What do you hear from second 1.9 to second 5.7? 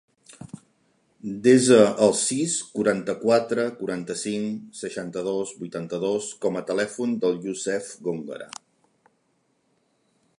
el sis, quaranta-quatre, quaranta-cinc, seixanta-dos,